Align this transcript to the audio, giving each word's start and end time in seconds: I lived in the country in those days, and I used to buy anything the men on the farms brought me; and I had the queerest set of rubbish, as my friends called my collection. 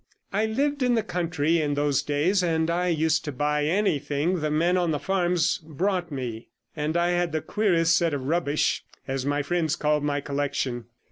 I 0.33 0.47
lived 0.47 0.81
in 0.81 0.95
the 0.95 1.03
country 1.03 1.61
in 1.61 1.75
those 1.75 2.01
days, 2.01 2.41
and 2.41 2.71
I 2.71 2.87
used 2.87 3.23
to 3.25 3.31
buy 3.31 3.65
anything 3.65 4.39
the 4.39 4.49
men 4.49 4.75
on 4.75 4.89
the 4.89 4.97
farms 4.97 5.59
brought 5.59 6.11
me; 6.11 6.47
and 6.75 6.97
I 6.97 7.09
had 7.09 7.33
the 7.33 7.39
queerest 7.43 7.95
set 7.95 8.11
of 8.15 8.23
rubbish, 8.23 8.83
as 9.07 9.27
my 9.27 9.43
friends 9.43 9.75
called 9.75 10.03
my 10.03 10.19
collection. 10.19 10.85